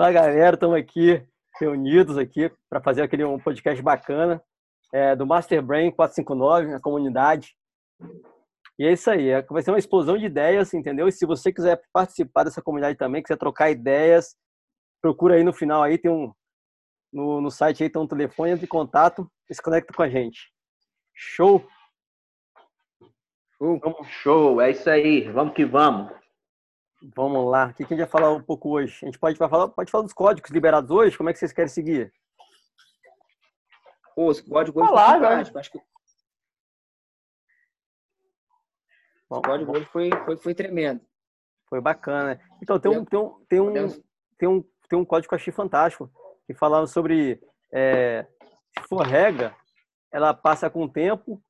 [0.00, 1.22] Fala galera, estamos aqui
[1.60, 4.42] reunidos aqui para fazer aquele um podcast bacana
[4.94, 7.54] é, do Master Brain 459, a comunidade.
[8.78, 11.06] E é isso aí, é, vai ser uma explosão de ideias, entendeu?
[11.06, 14.34] E se você quiser participar dessa comunidade também, quiser trocar ideias,
[15.02, 16.32] procura aí no final aí, tem um
[17.12, 20.50] no, no site aí tem um telefone de contato, se conecta com a gente.
[21.14, 21.62] Show?
[23.58, 26.10] Show, show, é isso aí, vamos que vamos.
[27.02, 28.98] Vamos lá, o que a gente vai falar um pouco hoje?
[29.02, 31.68] A gente pode falar, pode falar dos códigos liberados hoje, como é que vocês querem
[31.68, 32.12] seguir?
[34.14, 35.80] Pô, os códigos hoje falar, foi acho que...
[39.30, 41.00] O código hoje foi, foi, foi tremendo.
[41.68, 42.38] Foi bacana.
[42.60, 43.88] Então, tem um, tem um, tem um,
[44.36, 46.10] tem um, tem um código que eu achei fantástico,
[46.46, 47.40] que falava sobre
[47.72, 48.26] é,
[48.76, 49.56] se for regra,
[50.12, 51.42] ela passa com o tempo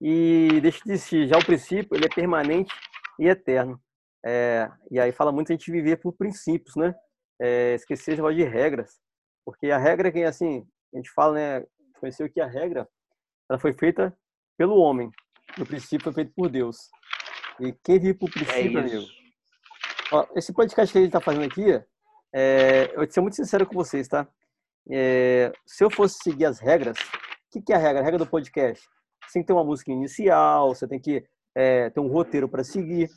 [0.00, 1.26] e deixa de existir.
[1.26, 2.72] Já o princípio, ele é permanente
[3.18, 3.80] e eterno.
[4.24, 6.94] É, e aí fala muito a gente viver por princípios, né?
[7.40, 8.98] É, esquecer negócio de regras.
[9.44, 11.66] Porque a regra é que, assim, a gente fala, né?
[12.00, 12.88] Conheceu que a regra,
[13.50, 14.16] ela foi feita
[14.56, 15.10] pelo homem.
[15.58, 16.76] O princípio foi feito por Deus.
[17.60, 19.04] E quem vive por princípio, é amigo?
[20.12, 21.70] Ó, esse podcast que a gente está fazendo aqui,
[22.34, 24.26] é, eu vou ser muito sincero com vocês, tá?
[24.90, 28.00] É, se eu fosse seguir as regras, o que, que é a regra?
[28.00, 28.84] A regra do podcast.
[29.24, 32.64] Você tem que ter uma música inicial, você tem que é, ter um roteiro para
[32.64, 33.08] seguir,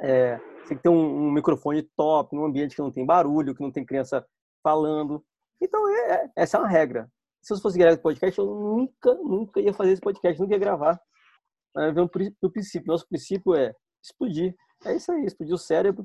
[0.00, 3.54] é, você tem que ter um, um, microfone top, num ambiente que não tem barulho,
[3.54, 4.24] que não tem criança
[4.62, 5.24] falando.
[5.60, 7.08] Então, é, é essa é uma regra.
[7.42, 10.58] Se eu fosse gravar esse podcast, eu nunca, nunca ia fazer esse podcast, nunca ia
[10.60, 11.00] gravar.
[11.74, 12.08] Mas vem
[12.42, 12.88] do princípio.
[12.88, 14.54] Nosso princípio é explodir.
[14.84, 16.04] É isso aí, explodir o cérebro.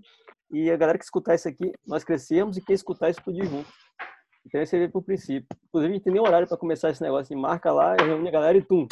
[0.52, 3.70] E a galera que escutar isso aqui, nós crescemos e quem escutar, explodir junto.
[4.46, 5.48] Então, esse é o princípio.
[5.68, 7.38] Inclusive, a gente tem nem horário para começar esse negócio.
[7.38, 8.88] marca lá, reúne a galera e tum,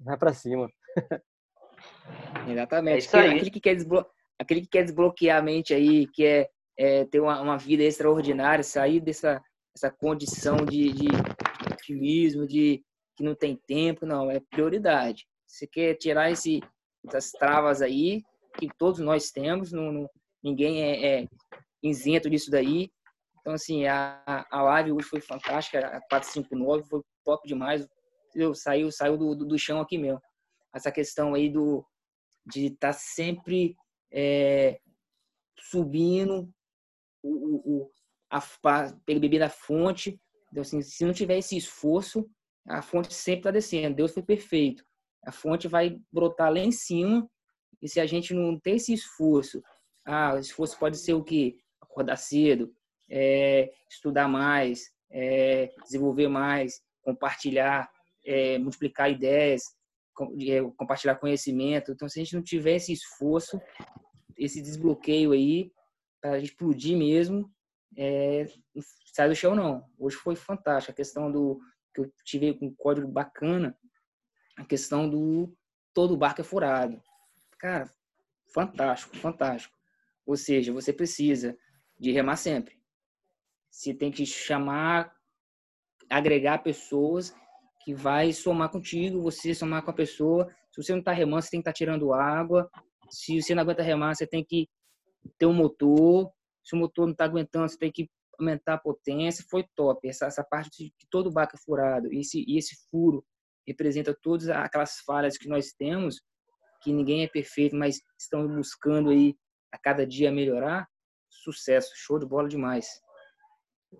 [0.00, 0.68] vai para cima.
[2.48, 2.94] Exatamente.
[2.94, 3.30] É isso aí.
[3.30, 4.06] Aquele que, quer desblo...
[4.38, 8.62] Aquele que quer desbloquear a mente aí, que é, é ter uma, uma, vida extraordinária,
[8.62, 9.42] sair dessa
[9.76, 11.06] essa condição de, de
[11.72, 12.82] otimismo, de
[13.16, 15.24] que não tem tempo, não, é prioridade.
[15.46, 16.60] Você quer tirar esse,
[17.06, 18.22] essas travas aí,
[18.58, 20.10] que todos nós temos, não, não
[20.42, 21.26] ninguém é, é
[21.82, 22.90] isento disso daí.
[23.40, 27.86] Então, assim, a, a live hoje foi fantástica, a 459 foi top demais.
[28.34, 30.20] Eu, saiu saiu do, do, do chão aqui mesmo.
[30.74, 31.84] Essa questão aí do,
[32.46, 33.76] de estar tá sempre
[34.12, 34.80] é,
[35.58, 36.52] subindo
[37.22, 37.90] o, o,
[38.30, 38.42] a,
[39.06, 40.20] ele beber da fonte.
[40.50, 42.28] Então, assim, se não tiver esse esforço,
[42.66, 43.96] a fonte sempre está descendo.
[43.96, 44.84] Deus foi perfeito.
[45.24, 47.28] A fonte vai brotar lá em cima.
[47.80, 49.62] E se a gente não ter esse esforço,
[50.04, 51.58] ah, o esforço pode ser o quê?
[51.80, 52.72] Acordar cedo,
[53.10, 57.88] é, estudar mais, é, desenvolver mais, compartilhar,
[58.24, 59.62] é, multiplicar ideias,
[60.76, 61.92] compartilhar conhecimento.
[61.92, 63.60] Então, se a gente não tiver esse esforço,
[64.36, 65.72] esse desbloqueio aí,
[66.20, 67.50] para explodir mesmo,
[67.96, 68.46] é,
[69.14, 69.84] sai do chão não.
[69.98, 70.92] Hoje foi fantástico.
[70.92, 71.60] A questão do
[71.94, 73.76] que eu tive com um código bacana,
[74.56, 75.56] a questão do
[75.94, 77.02] todo barco é furado.
[77.58, 77.92] Cara,
[78.52, 79.76] fantástico, fantástico.
[80.26, 81.56] Ou seja, você precisa
[81.98, 82.78] de remar sempre.
[83.70, 85.12] Você tem que chamar,
[86.10, 87.34] agregar pessoas
[87.88, 90.46] que vai somar contigo, você somar com a pessoa.
[90.70, 92.68] Se você não está remando, você tem que estar tá tirando água.
[93.08, 94.68] Se você não aguenta remar, você tem que
[95.38, 96.30] ter um motor.
[96.62, 99.42] Se o motor não está aguentando, você tem que aumentar a potência.
[99.50, 100.06] Foi top.
[100.06, 102.12] Essa, essa parte de todo barco é furado.
[102.12, 103.24] E esse, e esse furo
[103.66, 106.20] representa todas aquelas falhas que nós temos,
[106.82, 109.34] que ninguém é perfeito, mas estão buscando aí
[109.72, 110.86] a cada dia melhorar.
[111.30, 113.00] Sucesso, show de bola demais.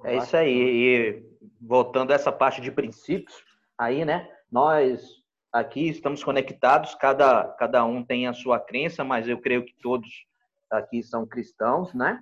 [0.04, 0.52] É isso aí.
[0.52, 1.22] E
[1.58, 3.47] voltando a essa parte de princípios,
[3.78, 4.28] aí, né?
[4.50, 5.18] Nós
[5.52, 10.08] aqui estamos conectados, cada, cada um tem a sua crença, mas eu creio que todos
[10.70, 12.20] aqui são cristãos, né?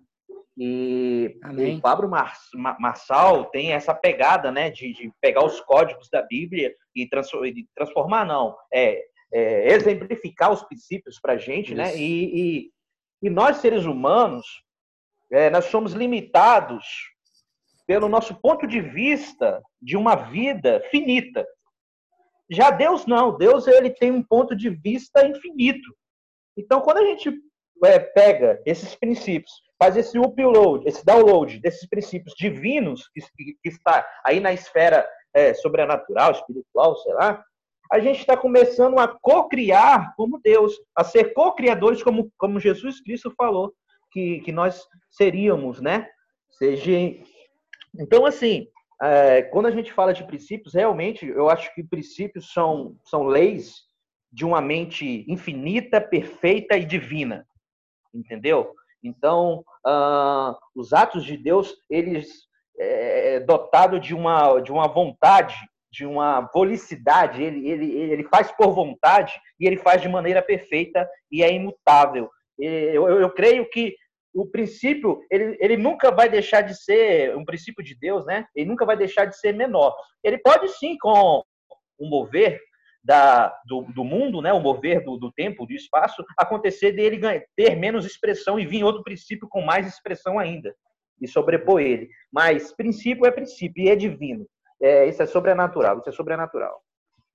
[0.59, 1.77] E Amém.
[1.77, 2.35] o Pablo Mar,
[2.79, 7.07] Marçal tem essa pegada, né, de, de, pegar os códigos da Bíblia e,
[7.75, 11.89] transformar, não, é, é exemplificar os princípios para a gente, né?
[11.89, 11.97] Isso.
[11.97, 12.03] né?
[12.03, 12.71] E, e,
[13.23, 14.47] e, nós, seres humanos,
[15.31, 16.87] é, nós somos limitados
[17.87, 21.47] pelo nosso ponto de vista de uma vida finita.
[22.51, 25.95] Já Deus não, Deus ele tem um ponto de vista infinito.
[26.57, 27.33] Então, quando a gente
[27.85, 33.21] é, pega esses princípios, faz esse upload, esse download desses princípios divinos que,
[33.63, 37.45] que está aí na esfera é, sobrenatural, espiritual, sei lá,
[37.93, 43.33] a gente está começando a co-criar como Deus, a ser co-criadores como, como Jesus Cristo
[43.37, 43.73] falou
[44.11, 46.09] que, que nós seríamos, né?
[46.51, 46.93] Seja
[47.99, 48.69] então, assim,
[49.03, 53.87] é, quando a gente fala de princípios, realmente eu acho que princípios são, são leis
[54.33, 57.47] de uma mente infinita, perfeita e divina.
[58.15, 58.75] Entendeu?
[59.03, 62.47] Então, uh, os atos de Deus, eles
[62.79, 65.55] é, é dotado de uma, de uma vontade,
[65.93, 71.09] de uma volicidade, ele, ele, ele faz por vontade e ele faz de maneira perfeita
[71.31, 72.31] e é imutável.
[72.59, 73.95] Eu, eu creio que
[74.37, 78.47] o princípio, ele, ele nunca vai deixar de ser um princípio de Deus, né?
[78.55, 79.97] Ele nunca vai deixar de ser menor.
[80.23, 81.43] Ele pode sim, com
[81.99, 82.61] o mover
[83.03, 84.53] da, do, do mundo, né?
[84.53, 87.19] o mover do, do tempo, do espaço, acontecer dele
[87.57, 90.75] ter menos expressão e vir outro princípio com mais expressão ainda
[91.21, 92.09] e sobrepor ele.
[92.31, 94.47] Mas princípio é princípio e é divino.
[94.83, 96.83] É, isso é sobrenatural, isso é sobrenatural.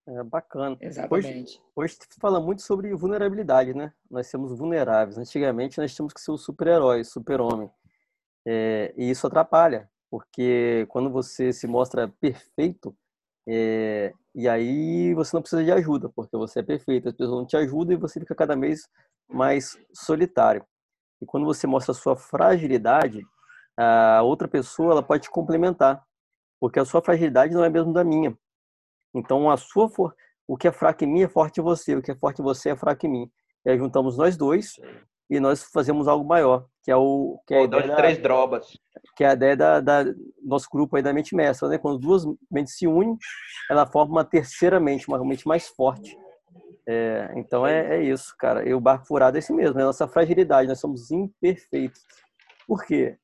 [0.07, 0.77] É bacana.
[0.81, 1.59] Exatamente.
[1.75, 3.93] Hoje, hoje se fala muito sobre vulnerabilidade, né?
[4.09, 5.17] Nós somos vulneráveis.
[5.17, 7.69] Antigamente nós tínhamos que ser o super-herói, super-homem.
[8.45, 12.95] É, e isso atrapalha, porque quando você se mostra perfeito,
[13.47, 17.45] é, e aí você não precisa de ajuda, porque você é perfeito, as pessoas não
[17.45, 18.89] te ajudam e você fica cada vez
[19.29, 20.65] mais solitário.
[21.21, 23.23] E quando você mostra a sua fragilidade,
[23.77, 26.03] a outra pessoa ela pode te complementar,
[26.59, 28.35] porque a sua fragilidade não é mesmo da minha.
[29.13, 30.15] Então, a sua for...
[30.47, 32.43] o que é fraco em mim é forte em você, o que é forte em
[32.43, 33.31] você é fraco em mim.
[33.65, 34.79] E aí juntamos nós dois
[35.29, 37.95] e nós fazemos algo maior, que é o que é a dois, da...
[37.95, 38.77] três drobas.
[39.15, 40.05] Que é a ideia da, da,
[40.43, 41.77] nosso grupo aí da mente mestra, né?
[41.77, 43.17] Quando duas mentes se unem,
[43.69, 46.17] ela forma uma terceira mente, uma mente mais forte.
[46.85, 48.67] É, então é, é, isso, cara.
[48.67, 52.03] E o barco furado é esse mesmo, é a nossa fragilidade, nós somos imperfeitos.
[52.67, 53.17] Por quê?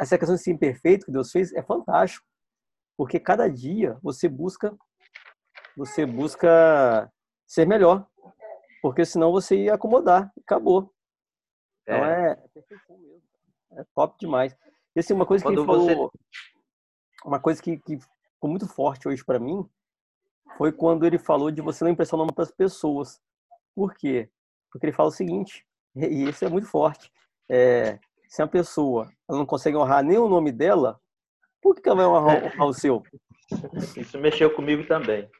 [0.00, 2.26] Essa questão de ser imperfeito que Deus fez é fantástico,
[2.96, 4.74] porque cada dia você busca
[5.76, 7.10] você busca
[7.46, 8.06] ser melhor,
[8.80, 10.92] porque senão você ia acomodar, acabou.
[11.82, 13.22] Então é, é mesmo.
[13.72, 14.56] É top demais.
[14.94, 16.18] E assim, uma coisa que ele falou, você...
[17.24, 19.68] uma coisa que, que ficou muito forte hoje para mim,
[20.56, 23.20] foi quando ele falou de você não impressionar muitas pessoas.
[23.74, 24.30] Por quê?
[24.70, 27.10] Porque ele fala o seguinte, e isso é muito forte.
[27.48, 27.98] É,
[28.28, 31.00] se a pessoa ela não consegue honrar nem o nome dela,
[31.60, 33.02] por que ela vai honrar, honrar o seu?
[33.96, 35.30] Isso mexeu comigo também.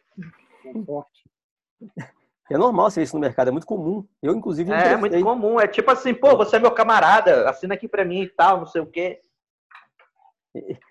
[2.50, 4.06] É normal ser isso no mercado, é muito comum.
[4.22, 5.60] Eu, inclusive, É, é muito comum.
[5.60, 8.66] É tipo assim, pô, você é meu camarada, assina aqui pra mim e tal, não
[8.66, 9.20] sei o quê.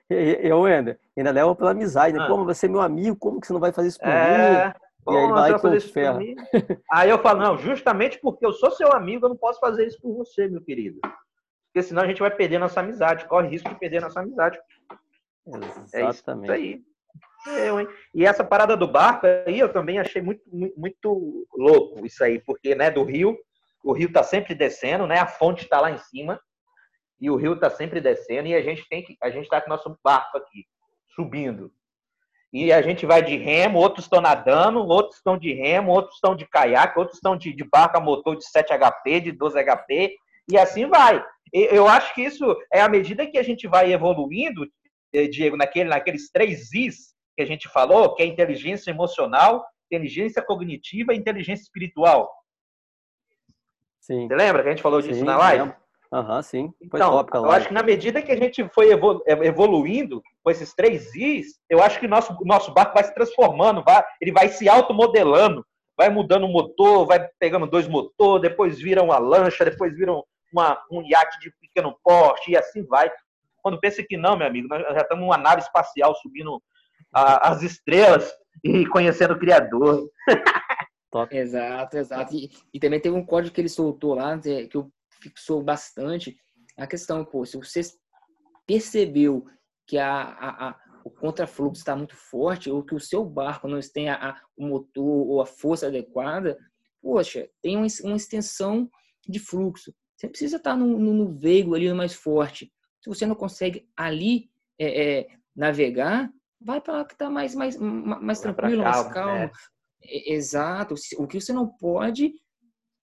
[0.09, 2.23] Eu, Ender, ainda leva pela amizade, né?
[2.23, 2.27] Ah.
[2.27, 4.65] Pô, você é meu amigo, como que você não vai fazer isso por é...
[4.65, 4.73] mim?
[5.03, 6.19] Pô, e aí vai fazer isso ferra.
[6.91, 9.99] Aí eu falo, não, justamente porque eu sou seu amigo, eu não posso fazer isso
[10.01, 10.99] por você, meu querido.
[11.67, 14.59] Porque senão a gente vai perder nossa amizade, corre risco de perder nossa amizade.
[15.47, 15.95] Exatamente.
[15.95, 16.83] É isso aí.
[17.47, 17.87] Eu, hein?
[18.13, 22.39] E essa parada do barco aí eu também achei muito, muito, muito louco isso aí,
[22.39, 23.37] porque né, do rio,
[23.83, 25.17] o rio está sempre descendo, né?
[25.19, 26.39] A fonte está lá em cima
[27.19, 29.67] e o rio está sempre descendo e a gente tem que, a gente está com
[29.67, 30.65] o nosso barco aqui
[31.15, 31.71] subindo
[32.53, 36.35] e a gente vai de remo, outros estão nadando, outros estão de remo, outros estão
[36.35, 40.15] de caiaque, outros estão de, de barco a motor de 7 HP, de 12 HP
[40.49, 41.23] e assim vai.
[41.53, 44.65] Eu acho que isso é à medida que a gente vai evoluindo,
[45.13, 50.41] eh, Diego, naquele, naqueles três Is que a gente falou, que é inteligência emocional, inteligência
[50.41, 52.31] cognitiva e inteligência espiritual.
[53.99, 54.27] Sim.
[54.27, 55.73] Você lembra que a gente falou disso sim, na live?
[56.11, 56.73] Aham, uhum, sim.
[56.89, 58.89] Foi então, top, eu acho que na medida que a gente foi
[59.27, 63.83] evoluindo com esses três Is, eu acho que o nosso, nosso barco vai se transformando,
[63.83, 69.01] vai, ele vai se automodelando, vai mudando o motor, vai pegando dois motores, depois vira
[69.01, 70.11] uma lancha, depois vira
[70.51, 73.09] uma, um iate de pequeno porte, e assim vai.
[73.61, 76.61] Quando pensa que não, meu amigo, nós já estamos numa nave espacial subindo
[77.13, 78.31] a, as estrelas
[78.63, 80.09] e conhecendo o Criador.
[81.31, 82.35] exato, exato.
[82.35, 84.91] E, e, também teve um código que ele soltou lá, que eu
[85.21, 86.37] fixou bastante.
[86.77, 87.81] A questão, pô, se você
[88.65, 89.45] percebeu
[89.85, 93.79] que a, a, a o contrafluxo está muito forte ou que o seu barco não
[93.93, 96.57] tem a, a, o motor ou a força adequada,
[97.01, 98.89] poxa, tem uma, uma extensão
[99.27, 99.93] de fluxo.
[100.15, 102.71] Você precisa estar no, no, no veigo ali mais forte.
[103.01, 106.31] Se você não consegue ali é, é, navegar,
[106.63, 109.39] vai para lá que está mais, mais, mais tranquilo, calma, mais calmo.
[109.39, 109.51] Né?
[110.03, 110.95] Exato.
[111.17, 112.27] O que você não pode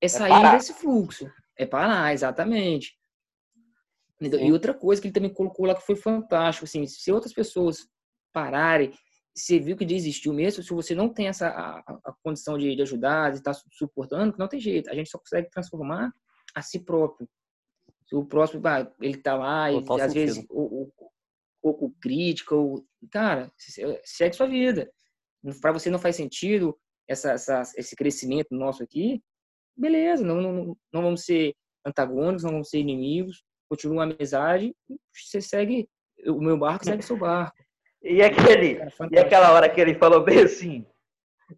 [0.00, 1.31] é, é sair desse fluxo.
[1.57, 2.97] É parar, exatamente.
[4.21, 4.47] Sim.
[4.47, 7.88] E outra coisa que ele também colocou lá que foi fantástico, assim, se outras pessoas
[8.33, 8.93] pararem,
[9.35, 12.83] você viu que desistiu mesmo, se você não tem essa a, a condição de, de
[12.83, 14.91] ajudar, de estar tá suportando, não tem jeito.
[14.91, 16.12] A gente só consegue transformar
[16.55, 17.29] a si próprio.
[18.09, 18.62] Se o próximo,
[19.00, 20.91] ele tá lá e às vezes o,
[21.62, 23.50] pouco crítica, ou, cara,
[24.05, 24.91] segue sua vida.
[25.61, 26.77] Para você não faz sentido
[27.09, 29.23] essa, essa, esse crescimento nosso aqui,
[29.77, 34.75] beleza, não, não, não vamos ser antagônicos, não vamos ser inimigos, continua a amizade,
[35.12, 35.88] você segue,
[36.27, 37.57] o meu barco segue seu barco.
[38.00, 40.87] E aquele, cara, e aquela hora que ele falou bem assim,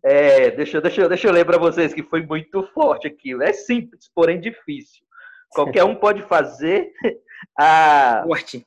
[0.02, 3.42] é, deixa, deixa, deixa eu ler para vocês que foi muito forte aquilo.
[3.42, 5.04] É simples, porém difícil.
[5.50, 6.92] qualquer um pode fazer
[7.59, 8.23] a.
[8.25, 8.66] Forte.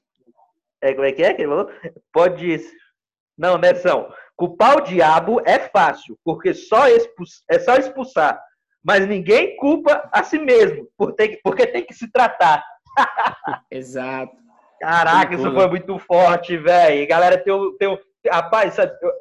[0.84, 1.72] É, como é que é que ele falou?
[2.12, 2.60] Pode.
[3.38, 4.14] Não, Nessão.
[4.36, 8.42] Culpar o diabo é fácil, porque só expulsar, é só expulsar.
[8.84, 12.62] Mas ninguém culpa a si mesmo, porque tem que se tratar.
[13.72, 14.36] Exato.
[14.82, 17.08] Caraca, isso foi muito forte, velho.
[17.08, 17.98] Galera, tem, tem,
[18.30, 18.76] rapaz,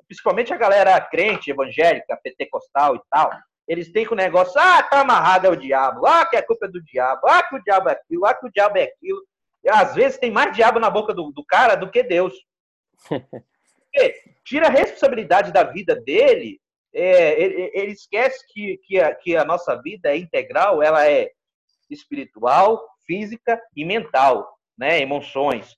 [0.08, 3.30] principalmente a galera crente, evangélica, pentecostal e tal,
[3.68, 6.66] eles têm com o negócio, ah, tá amarrado é o diabo, ah, que a culpa
[6.66, 9.22] é do diabo, ah, que o diabo é aquilo, ah, que o diabo é aquilo.
[9.68, 12.34] Às vezes tem mais diabo na boca do, do cara do que Deus.
[13.92, 14.14] Porque
[14.44, 16.58] tira a responsabilidade da vida dele,
[16.94, 21.30] é, ele, ele, esquece que, que a, que, a, nossa vida é integral, ela é
[21.90, 25.00] espiritual, física e mental, né?
[25.00, 25.74] Emoções.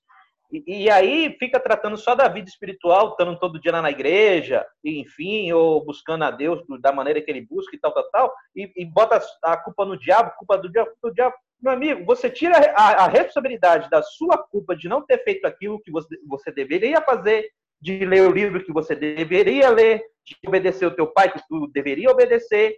[0.51, 4.65] E, e, aí fica tratando só da vida espiritual, estando todo dia lá na igreja,
[4.83, 8.71] enfim, ou buscando a Deus da maneira que ele busca e tal, tal, tal, e,
[8.75, 11.35] e bota a culpa no diabo, culpa do diabo, culpa do diabo.
[11.65, 15.81] Meu amigo, você tira a, a, responsabilidade da sua culpa de não ter feito aquilo
[15.81, 17.49] que você, você deveria fazer,
[17.81, 21.65] de ler o livro que você deveria ler, de obedecer o teu pai que tu
[21.73, 22.77] deveria obedecer,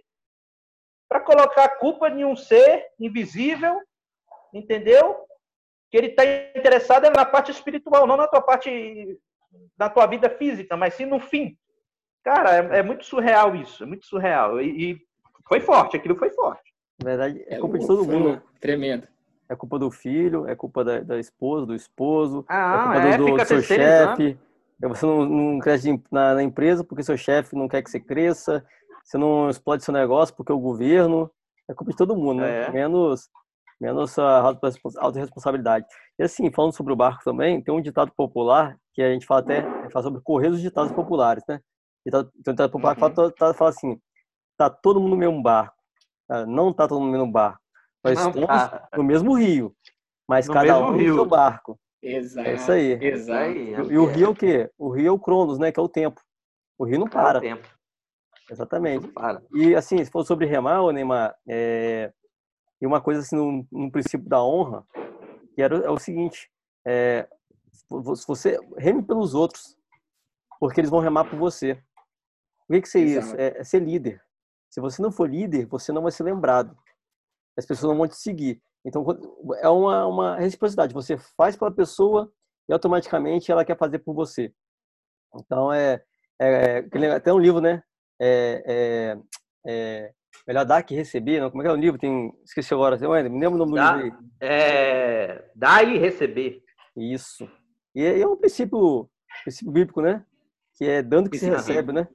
[1.06, 3.78] para colocar a culpa em um ser invisível,
[4.54, 5.18] entendeu?
[5.90, 6.24] Que ele está
[6.56, 9.20] interessado é na parte espiritual, não na tua parte,
[9.78, 11.58] na tua vida física, mas sim no fim.
[12.24, 14.62] Cara, é, é muito surreal isso, é muito surreal.
[14.62, 14.98] E, e,
[15.46, 16.72] foi forte, aquilo foi forte.
[17.02, 18.42] Na verdade, é, é culpa de todo mundo.
[18.60, 19.06] Tremendo.
[19.48, 23.16] É culpa do filho, é culpa da, da esposa, do esposo, ah, é culpa é,
[23.16, 24.38] do, do seu chefe.
[24.80, 28.64] Você não, não cresce na, na, empresa porque seu chefe não quer que você cresça.
[29.02, 31.30] Você não explode seu negócio porque o governo.
[31.68, 32.66] É culpa de todo mundo, né?
[32.66, 32.70] É.
[32.70, 33.28] Menos,
[33.80, 34.40] menos a
[34.98, 35.86] autorresponsabilidade.
[36.18, 39.40] E assim, falando sobre o barco também, tem um ditado popular que a gente fala
[39.40, 41.60] até fala sobre correr os ditados populares, né?
[42.04, 43.54] Tem um ditado popular que fala, uhum.
[43.54, 44.00] fala assim:
[44.56, 45.77] tá todo mundo no mesmo barco.
[46.46, 47.60] Não tá todo mundo no mesmo barco.
[48.04, 48.88] Nós não, estamos tá.
[48.96, 49.74] no mesmo rio,
[50.28, 51.10] mas no cada um rio.
[51.10, 51.78] no seu barco.
[52.02, 52.48] Exato.
[52.48, 52.92] É isso aí.
[53.04, 53.50] Exato.
[53.50, 54.70] E, o rio é o quê?
[54.78, 55.72] O rio é o Cronos, né?
[55.72, 56.20] Que é o tempo.
[56.78, 57.38] O rio não para.
[57.38, 57.68] É o tempo.
[58.50, 59.08] Exatamente.
[59.08, 59.42] Para.
[59.52, 62.12] E assim, se for sobre remar, Neymar, é...
[62.80, 64.86] e uma coisa assim, no, no, princípio da honra,
[65.54, 66.50] que era, é o seguinte,
[66.86, 67.28] é...
[68.14, 69.76] se você reme pelos outros,
[70.60, 71.72] porque eles vão remar por você.
[72.68, 73.34] O que, que é isso?
[73.36, 74.22] É, é ser líder.
[74.70, 76.76] Se você não for líder, você não vai ser lembrado.
[77.56, 78.62] As pessoas não vão te seguir.
[78.84, 79.04] Então,
[79.60, 80.94] é uma, uma reciprocidade.
[80.94, 82.32] Você faz pela pessoa
[82.68, 84.52] e automaticamente ela quer fazer por você.
[85.34, 86.02] Então, é,
[86.40, 87.82] é, é até um livro, né?
[88.20, 89.18] É, é,
[89.66, 90.12] é,
[90.46, 91.50] melhor dar que receber, não?
[91.50, 91.98] Como é que é o livro?
[91.98, 92.96] Tem, esqueci agora.
[92.96, 94.48] Me lembra o nome Dá, do livro aí.
[94.48, 96.62] É, dar e receber.
[96.96, 97.48] Isso.
[97.94, 99.10] E é, um princípio,
[99.42, 100.24] princípio bíblico, né?
[100.76, 102.08] Que é dando que se recebe, né?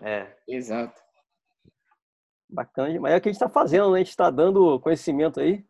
[0.00, 0.34] É.
[0.46, 1.07] Exato.
[2.50, 3.96] Bacana, mas é o que a gente está fazendo, né?
[3.96, 5.64] A gente está dando conhecimento aí.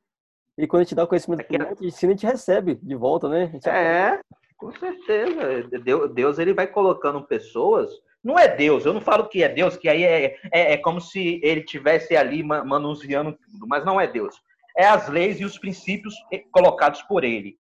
[0.57, 3.29] E quando a gente dá conhecimento para a gente ensina, a gente recebe de volta,
[3.29, 3.53] né?
[3.67, 4.21] É,
[4.57, 5.69] com certeza.
[5.83, 7.91] Deus, Deus, ele vai colocando pessoas.
[8.23, 11.01] Não é Deus, eu não falo que é Deus, que aí é, é, é como
[11.01, 14.37] se ele tivesse ali manuseando tudo, mas não é Deus.
[14.77, 16.15] É as leis e os princípios
[16.51, 17.57] colocados por ele.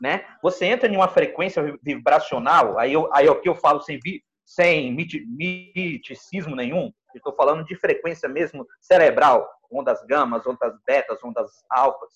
[0.00, 0.24] Né?
[0.42, 4.22] Você entra em uma frequência vibracional, aí eu, aí o que eu falo sem, vi,
[4.44, 12.10] sem miticismo nenhum, estou falando de frequência mesmo cerebral, ondas gamas, ondas betas, ondas alfas.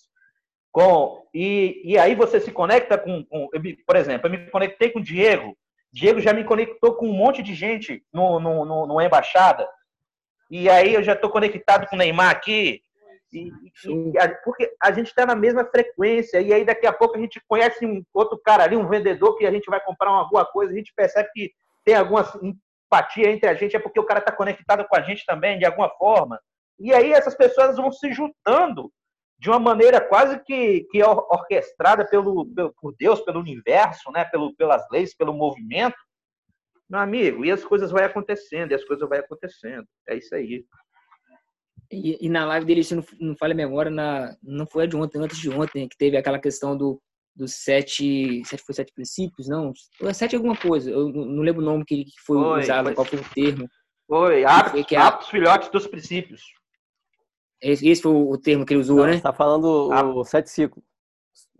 [0.72, 3.48] Com, e, e aí você se conecta com, com,
[3.86, 5.56] por exemplo, eu me conectei com o Diego,
[5.92, 9.68] Diego já me conectou com um monte de gente no, no, no, no embaixada,
[10.50, 12.82] e aí eu já estou conectado com o Neymar aqui,
[13.32, 13.52] e,
[13.86, 17.20] e, a, porque a gente está na mesma frequência, e aí daqui a pouco a
[17.20, 20.72] gente conhece um outro cara ali, um vendedor, que a gente vai comprar alguma coisa,
[20.72, 21.52] a gente percebe que
[21.84, 22.24] tem alguma
[22.86, 25.64] empatia entre a gente, é porque o cara está conectado com a gente também, de
[25.64, 26.40] alguma forma.
[26.78, 28.92] E aí essas pessoas vão se juntando
[29.38, 34.24] de uma maneira quase que, que orquestrada pelo, pelo, por Deus, pelo universo, né?
[34.24, 35.96] pelo, pelas leis, pelo movimento.
[36.88, 39.86] Meu amigo, e as coisas vão acontecendo, e as coisas vão acontecendo.
[40.08, 40.64] É isso aí.
[41.90, 44.86] E, e na live dele, se não, não falha a memória, na, não foi a
[44.86, 47.00] de ontem, antes de ontem, que teve aquela questão do,
[47.34, 49.72] dos sete, sete foi sete princípios, não?
[50.12, 53.18] Sete alguma coisa, eu não lembro o nome que, foi, foi usado, foi, qual foi
[53.18, 53.68] o termo.
[54.06, 56.42] Foi, aptos, que é, aptos filhotes dos princípios.
[57.60, 59.14] Esse foi o termo que ele usou, não, né?
[59.14, 60.84] Você tá falando o sete ciclos.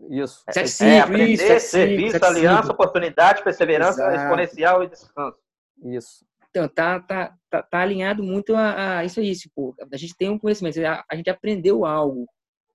[0.09, 0.43] Isso.
[0.51, 2.69] Sete ciclos, é, aprender, isso, sete serviço, sete aliança, ciclos.
[2.69, 4.23] oportunidade, perseverança, Exato.
[4.23, 5.37] exponencial e descanso.
[5.83, 6.25] Isso.
[6.49, 10.29] Então, tá, tá, tá, tá alinhado muito a, a, isso aí, tipo, a gente tem
[10.29, 12.25] um conhecimento, a, a gente aprendeu algo.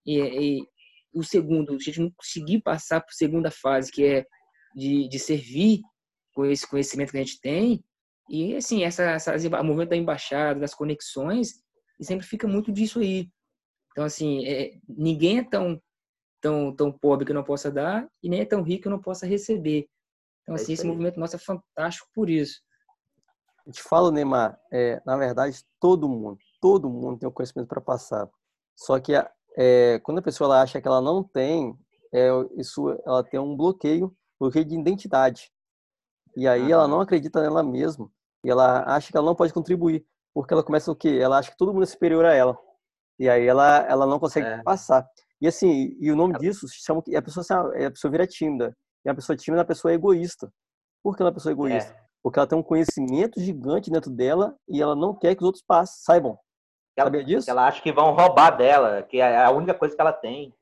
[0.05, 0.69] E, e,
[1.13, 4.27] o segundo, a gente não conseguir passar para a segunda fase, que é
[4.75, 5.81] de, de servir
[6.35, 7.85] com esse conhecimento que a gente tem,
[8.29, 11.55] e assim, essa, essa, o movimento da embaixada, das conexões,
[12.01, 13.29] sempre fica muito disso aí.
[13.91, 15.83] Então, assim, é, ninguém é tão,
[16.41, 19.27] tão, tão pobre que não possa dar e nem é tão rico que não possa
[19.27, 19.89] receber.
[20.43, 22.61] Então, é assim, esse movimento nosso é fantástico por isso.
[23.67, 27.81] Eu te falo, Neymar, é, na verdade, todo mundo, todo mundo tem o conhecimento para
[27.81, 28.29] passar.
[28.77, 29.13] Só que
[29.57, 31.77] é, quando a pessoa ela acha que ela não tem,
[32.13, 35.51] é, isso, ela tem um bloqueio, bloqueio de identidade.
[36.37, 38.11] E aí ela não acredita nela mesma.
[38.45, 40.05] E ela acha que ela não pode contribuir.
[40.33, 41.19] Porque ela começa o quê?
[41.21, 42.57] Ela acha que todo mundo é superior a ela.
[43.19, 44.63] E aí ela, ela não consegue é.
[44.63, 45.07] passar.
[45.41, 47.45] E assim, e o nome disso chama que a pessoa,
[47.87, 48.77] a pessoa vira tímida.
[49.05, 50.53] E a pessoa tímida é a pessoa egoísta.
[51.03, 51.93] Por que ela é uma pessoa egoísta?
[51.93, 52.01] É.
[52.23, 55.65] Porque ela tem um conhecimento gigante dentro dela e ela não quer que os outros
[55.67, 56.39] passem, saibam.
[57.01, 57.51] Ela, Sabia disso?
[57.51, 60.55] Ela acha que vão roubar dela, que é a única coisa que ela tem.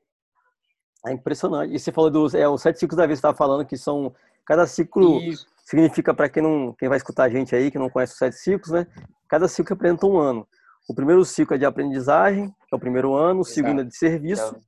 [1.05, 1.73] É impressionante.
[1.73, 4.13] E você falou dos é, os sete ciclos da vida, você estava falando que são.
[4.45, 5.45] Cada ciclo Isso.
[5.63, 8.35] significa, para quem não quem vai escutar a gente aí, que não conhece os sete
[8.35, 8.87] ciclos, né?
[9.27, 10.47] Cada ciclo representa um ano.
[10.89, 13.39] O primeiro ciclo é de aprendizagem, que é o primeiro ano.
[13.39, 13.53] O Exato.
[13.53, 14.47] segundo é de serviço.
[14.47, 14.61] Então,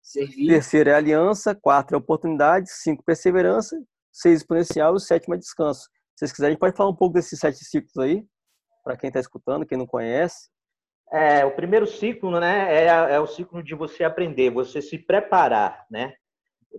[0.00, 0.48] servir.
[0.48, 1.54] Terceiro é aliança.
[1.54, 2.70] Quatro é oportunidade.
[2.70, 3.76] Cinco, perseverança.
[4.12, 4.94] Seis, exponencial.
[4.94, 5.82] E o sétimo é descanso.
[6.14, 8.24] Se vocês quiserem, a gente pode falar um pouco desses sete ciclos aí,
[8.84, 10.48] para quem está escutando, quem não conhece.
[11.12, 15.86] É, o primeiro ciclo, né, é, é, o ciclo de você aprender, você se preparar,
[15.90, 16.14] né?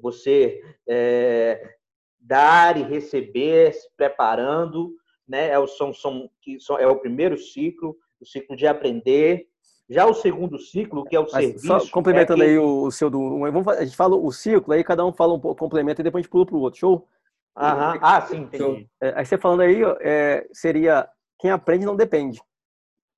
[0.02, 1.76] Você é,
[2.20, 4.94] dar e receber, se preparando,
[5.28, 5.50] né?
[5.50, 9.48] É o, são, são, que são, é o primeiro ciclo, o ciclo de aprender.
[9.88, 11.68] Já o segundo ciclo, que é o Mas serviço.
[11.68, 13.40] Só complementando é aí o, seu do.
[13.40, 16.22] Vamos, a gente fala o ciclo, aí cada um fala um pouco, complementa e depois
[16.22, 16.80] a gente pula para o outro.
[16.80, 17.08] Show?
[17.56, 18.00] Aham.
[18.02, 18.90] Ah, sim, entendi.
[19.00, 21.08] É, aí você falando aí, é, seria
[21.40, 22.42] quem aprende não depende.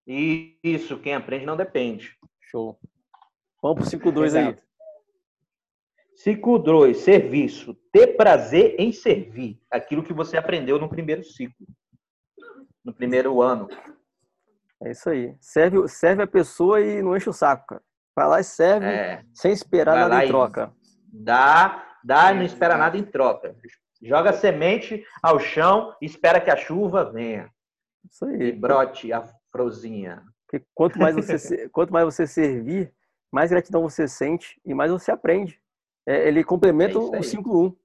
[0.08, 2.18] Isso, quem aprende não depende.
[2.40, 2.80] Show.
[3.62, 4.58] Vamos para o ciclo 2 aí.
[6.16, 7.76] Ciclo 2, serviço.
[7.92, 9.60] Ter prazer em servir.
[9.70, 11.68] Aquilo que você aprendeu no primeiro ciclo.
[12.84, 13.68] No primeiro ano.
[14.82, 15.36] É isso aí.
[15.42, 17.82] Serve, serve a pessoa e não enche o saco, cara.
[18.16, 19.24] Vai lá e serve é.
[19.34, 20.74] sem esperar Vai nada em troca.
[21.12, 23.56] Dá, dá e não espera nada em troca.
[24.02, 27.52] Joga semente ao chão e espera que a chuva venha.
[28.10, 28.50] Isso aí.
[28.50, 30.24] E brote a Frozinha.
[30.46, 32.92] Porque quanto mais você, quanto mais você servir,
[33.32, 35.60] mais gratidão você sente e mais você aprende.
[36.08, 37.76] É, ele complementa é o ciclo 1.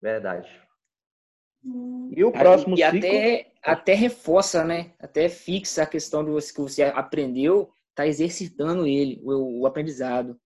[0.00, 0.62] Verdade.
[2.10, 2.98] E o próximo e ciclo...
[2.98, 4.92] até, até reforça, né?
[4.98, 10.38] Até fixa a questão do que você aprendeu, tá exercitando ele, o, o aprendizado.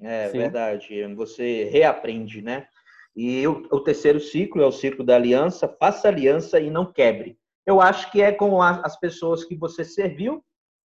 [0.00, 0.38] É Sim.
[0.38, 1.14] verdade.
[1.14, 2.66] Você reaprende, né?
[3.14, 5.68] E o, o, terceiro ciclo é o ciclo da aliança.
[5.68, 10.44] Faça aliança e não quebre eu acho que é com as pessoas que você serviu,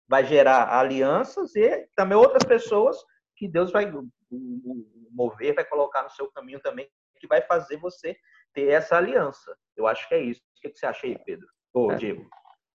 [0.08, 2.96] vai gerar alianças e também outras pessoas
[3.36, 3.90] que Deus vai
[5.10, 8.16] mover, vai colocar no seu caminho também, que vai fazer você
[8.52, 9.56] ter essa aliança.
[9.76, 10.40] Eu acho que é isso.
[10.40, 11.46] O que você acha aí, Pedro?
[11.72, 11.96] Ô, é.
[11.96, 12.26] Diego.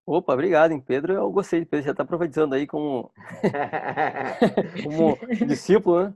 [0.05, 1.13] Opa, obrigado, hein, Pedro.
[1.13, 3.11] Eu gostei de Pedro, já está profetizando aí como,
[4.83, 6.13] como discípulo, né?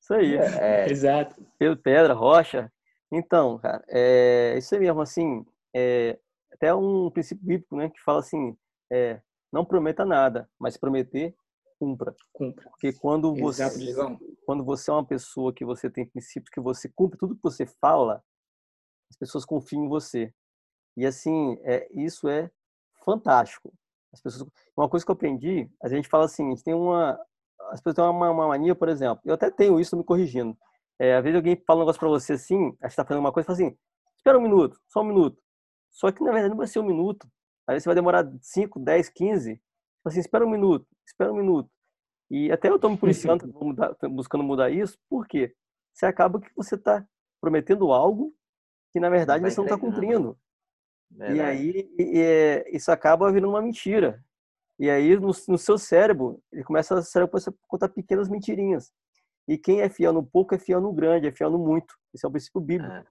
[0.00, 0.36] Isso aí.
[0.36, 1.36] É, exato.
[1.58, 2.72] Pedro Pedra, Rocha.
[3.12, 5.44] Então, cara, é isso aí mesmo, assim,
[5.74, 6.18] é,
[6.54, 8.56] até um princípio bíblico, né, que fala assim,
[8.92, 9.20] é,
[9.52, 11.34] não prometa nada, mas prometer
[11.78, 12.14] cumpra.
[12.32, 12.70] Cumpra.
[12.70, 13.62] Porque quando você
[14.46, 17.66] quando você é uma pessoa que você tem princípios que você cumpre tudo que você
[17.66, 18.22] fala,
[19.10, 20.32] as pessoas confiam em você.
[20.96, 22.50] E assim, é, isso é
[23.04, 23.72] fantástico.
[24.12, 27.18] As pessoas, uma coisa que eu aprendi, a gente fala assim, a gente tem uma
[27.70, 29.20] as pessoas têm uma, uma mania, por exemplo.
[29.24, 30.56] Eu até tenho isso, me corrigindo.
[30.98, 33.32] É, às vezes alguém fala um negócio para você assim, acho que está fazendo uma
[33.32, 33.76] coisa, fala assim,
[34.16, 35.40] espera um minuto, só um minuto.
[35.94, 37.26] Só que, na verdade, não vai ser um minuto.
[37.66, 39.62] Aí você vai demorar 5, 10, 15.
[40.04, 41.70] Assim, espera um minuto, espera um minuto.
[42.30, 45.54] E até eu estou me policiando, mudar, buscando mudar isso, porque
[45.94, 47.06] você acaba que você está
[47.40, 48.34] prometendo algo
[48.92, 50.36] que, na verdade, você não está cumprindo.
[51.10, 51.38] Verdade.
[51.38, 54.22] E aí e, e, isso acaba virando uma mentira.
[54.78, 58.92] E aí, no, no seu cérebro, ele começa, o cérebro a contar pequenas mentirinhas.
[59.46, 61.94] E quem é fiel no pouco é fiel no grande, é fiel no muito.
[62.12, 62.92] Esse é o princípio bíblico.
[62.92, 63.04] É.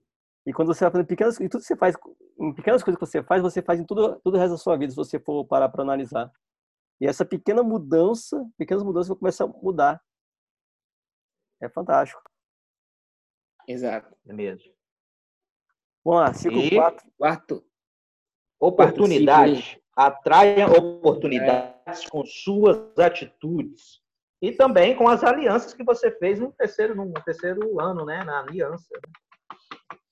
[0.46, 1.96] E quando você vai fazendo pequenas e tudo que você faz,
[2.39, 4.78] em pequenas coisas que você faz, você faz em tudo, todo o resto da sua
[4.78, 6.32] vida, se você for parar para analisar.
[7.00, 10.02] E essa pequena mudança, pequenas mudanças vão começar a mudar.
[11.62, 12.22] É fantástico.
[13.67, 14.15] Exato.
[14.28, 14.74] É mesmo.
[16.04, 17.12] Vamos lá, ciclo 4.
[17.17, 17.65] Quarto.
[18.60, 19.82] Oportunidade.
[19.96, 22.10] Atraia oportunidades é.
[22.10, 24.02] com suas atitudes.
[24.41, 28.24] E também com as alianças que você fez no terceiro, no terceiro ano, né?
[28.24, 28.89] Na aliança.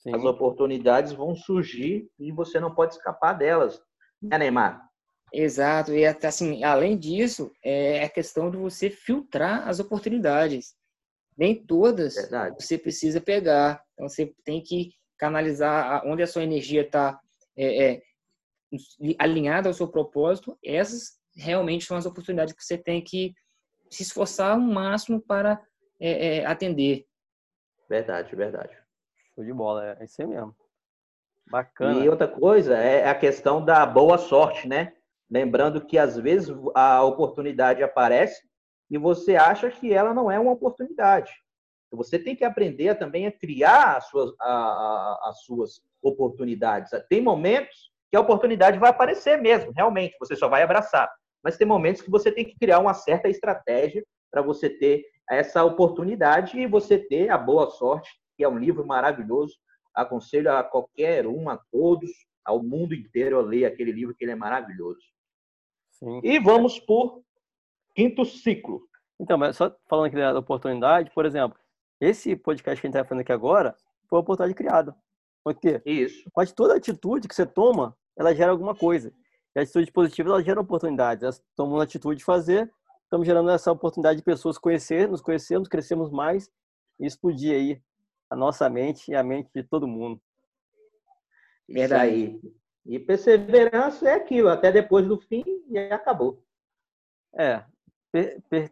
[0.02, 0.16] Sim.
[0.16, 3.80] As oportunidades vão surgir e você não pode escapar delas,
[4.22, 4.82] né, Neymar?
[5.32, 10.76] Exato, e assim, além disso, é a questão de você filtrar as oportunidades.
[11.38, 12.56] Nem todas Verdade.
[12.60, 13.82] você precisa pegar.
[13.94, 17.20] Então você tem que canalizar onde a sua energia está
[17.56, 18.02] é, é,
[19.20, 20.58] alinhada ao seu propósito.
[20.66, 23.34] Essas realmente são as oportunidades que você tem que
[23.90, 25.62] se esforçar o máximo para
[26.00, 27.06] é, é, atender.
[27.88, 28.81] Verdade, verdade.
[29.36, 30.56] Show de bola, é isso aí mesmo.
[31.50, 32.00] Bacana.
[32.00, 34.94] E outra coisa é a questão da boa sorte, né?
[35.30, 38.42] Lembrando que às vezes a oportunidade aparece
[38.90, 41.32] e você acha que ela não é uma oportunidade.
[41.92, 46.92] Você tem que aprender também a criar as suas, a, a, as suas oportunidades.
[47.10, 51.10] Tem momentos que a oportunidade vai aparecer mesmo, realmente, você só vai abraçar.
[51.44, 55.64] Mas tem momentos que você tem que criar uma certa estratégia para você ter essa
[55.64, 58.10] oportunidade e você ter a boa sorte,
[58.42, 59.56] que é um livro maravilhoso.
[59.94, 62.10] Aconselho a qualquer um, a todos,
[62.44, 65.00] ao mundo inteiro a ler aquele livro, que ele é maravilhoso.
[65.92, 66.22] Sim.
[66.24, 67.22] E vamos por
[67.96, 68.82] quinto ciclo.
[69.20, 71.56] Então, mas só falando aqui da oportunidade, por exemplo,
[72.00, 73.76] esse podcast que a gente está fazendo aqui agora
[74.10, 74.96] foi uma oportunidade criada.
[75.44, 75.80] Por quê?
[75.86, 76.28] Isso.
[76.34, 79.14] Quase toda atitude que você toma, ela gera alguma coisa.
[79.56, 81.22] E a atitude positiva, ela gera oportunidades.
[81.22, 82.74] Elas tomam a atitude de fazer,
[83.04, 86.50] estamos gerando essa oportunidade de pessoas conhecer, nos conhecermos, crescemos mais
[87.00, 87.82] e explodir aí
[88.32, 90.20] a nossa mente e a mente de todo mundo.
[91.70, 92.40] Verdade.
[92.86, 96.44] E perseverança é aquilo, até depois do fim e acabou.
[97.38, 97.64] É,
[98.12, 98.72] per, per,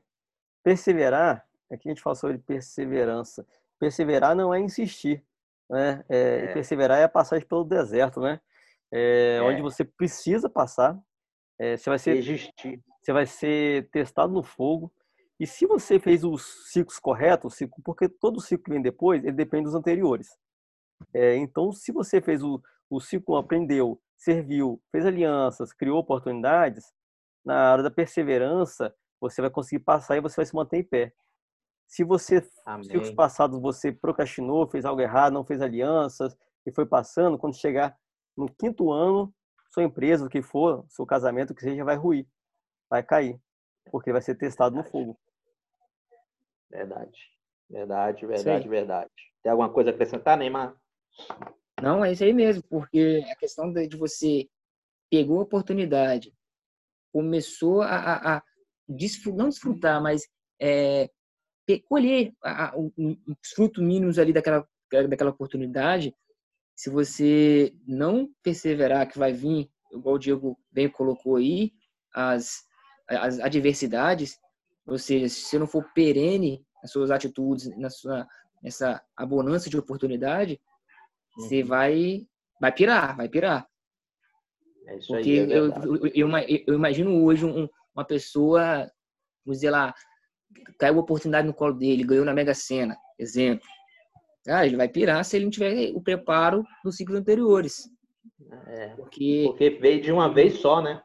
[0.63, 3.45] perseverar Aqui a gente fala sobre perseverança.
[3.79, 5.23] Perseverar não é insistir,
[5.69, 6.03] né?
[6.09, 6.53] É, é.
[6.53, 8.41] Perseverar é a passagem pelo deserto, né?
[8.91, 9.41] É, é.
[9.41, 10.99] Onde você precisa passar.
[11.59, 12.81] É, você vai ser, Resistir.
[13.01, 14.91] você vai ser testado no fogo.
[15.39, 19.31] E se você fez os ciclos corretos, ciclo, porque todo ciclo que vem depois, ele
[19.31, 20.37] depende dos anteriores.
[21.13, 26.93] É, então, se você fez o, o ciclo, aprendeu, serviu, fez alianças, criou oportunidades,
[27.45, 31.13] na hora da perseverança, você vai conseguir passar e você vai se manter em pé.
[31.87, 32.41] Se você,
[32.83, 37.97] ciclos passados, você procrastinou, fez algo errado, não fez alianças e foi passando, quando chegar
[38.37, 39.33] no quinto ano,
[39.73, 42.27] sua empresa, o que for, seu casamento, o que seja, vai ruir,
[42.89, 43.39] vai cair,
[43.89, 45.17] porque vai ser testado no fogo.
[46.69, 47.17] Verdade,
[47.69, 49.11] verdade, verdade, verdade.
[49.41, 50.75] Tem alguma coisa a acrescentar, Neymar?
[51.81, 54.47] Não, é isso aí mesmo, porque a questão de você
[55.09, 56.33] pegou a oportunidade,
[57.11, 58.43] começou a, a, a
[59.27, 60.27] não desfrutar, mas
[60.61, 61.09] é,
[61.87, 66.13] colher a, a, os frutos mínimos ali daquela, daquela oportunidade,
[66.75, 71.73] se você não perseverar que vai vir, igual o Diego bem colocou aí,
[72.13, 72.63] as,
[73.07, 74.37] as adversidades,
[74.89, 78.27] ou seja, se você não for perene nas suas atitudes, na sua,
[78.63, 80.59] nessa abundância de oportunidade,
[81.37, 81.43] uhum.
[81.43, 82.27] você vai,
[82.59, 83.67] vai pirar, vai pirar.
[84.87, 86.29] É isso Porque aí, é eu, eu, eu,
[86.67, 88.89] eu, imagino hoje um, uma pessoa,
[89.45, 89.93] vamos dizer lá,
[90.79, 93.67] caiu a oportunidade no colo dele, ganhou na Mega Sena, exemplo.
[94.47, 97.89] Ah, ele vai pirar se ele não tiver o preparo dos ciclos anteriores.
[98.67, 101.03] É, porque, porque veio de uma vez só, né?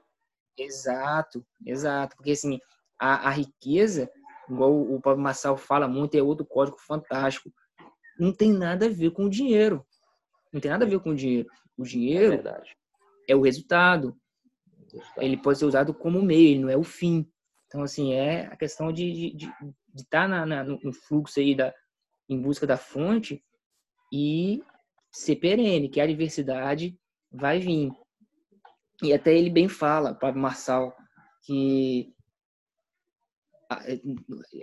[0.57, 2.17] Exato, exato.
[2.17, 2.59] Porque assim,
[2.99, 4.11] a, a riqueza,
[4.49, 7.53] igual o Pablo Massal fala muito, é outro código fantástico.
[8.19, 9.85] Não tem nada a ver com o dinheiro.
[10.53, 11.49] Não tem nada a ver com o dinheiro.
[11.77, 12.63] O dinheiro é,
[13.29, 14.17] é o resultado.
[15.17, 17.29] Ele pode ser usado como meio, ele não é o fim.
[17.67, 21.41] Então, assim, é a questão de estar de, de, de tá na, na, no fluxo
[21.41, 21.75] aí da,
[22.29, 23.43] em busca da fonte
[24.13, 24.63] e
[25.11, 26.97] ser perene, que a diversidade
[27.33, 27.93] vai vir.
[29.03, 30.97] E até ele bem fala, Pablo Marçal,
[31.43, 32.14] que
[33.85, 34.01] é,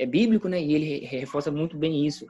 [0.04, 0.62] é bíblico, né?
[0.62, 2.26] E ele reforça muito bem isso,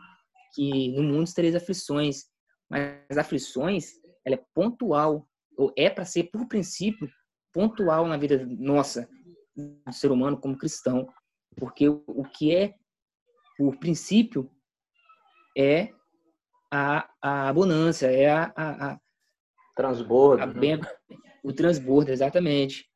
[0.54, 2.26] que no mundo três aflições,
[2.70, 3.94] mas as aflições,
[4.26, 7.10] ela é pontual, ou é para ser, por princípio,
[7.54, 9.08] pontual na vida nossa
[9.56, 11.08] do ser humano como cristão,
[11.58, 12.74] porque o que é,
[13.58, 14.50] por princípio,
[15.58, 15.89] é
[16.72, 19.00] a, a abundância, é a, a, a
[19.76, 20.80] transbordo, a bem,
[21.44, 22.89] o transbordo, exatamente.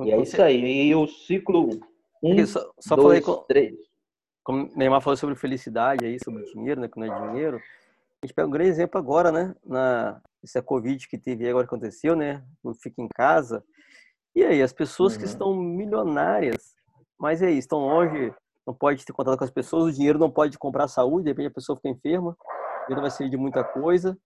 [0.00, 0.88] E é isso aí.
[0.88, 1.80] E o ciclo
[2.22, 3.74] um, só, só dois, falei com, três.
[4.44, 7.56] Como o Neymar falou sobre felicidade aí, sobre dinheiro, né, que não é dinheiro.
[8.22, 12.14] A gente pega um grande exemplo agora, né, na essa Covid que teve agora aconteceu,
[12.14, 12.44] né,
[12.80, 13.62] Fica em Casa.
[14.34, 15.18] E aí, as pessoas uhum.
[15.18, 16.74] que estão milionárias,
[17.18, 18.32] mas aí, estão longe,
[18.66, 21.48] não pode ter contato com as pessoas, o dinheiro não pode comprar saúde, de repente
[21.48, 24.16] a pessoa fica enferma, o dinheiro vai ser de muita coisa.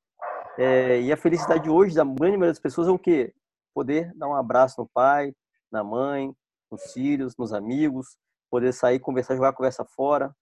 [0.59, 3.33] É, e a felicidade hoje da grande maioria das pessoas é o quê?
[3.74, 5.33] Poder dar um abraço no pai,
[5.70, 6.35] na mãe,
[6.72, 8.16] nos filhos, nos amigos,
[8.50, 10.35] poder sair, conversar, jogar a conversa fora,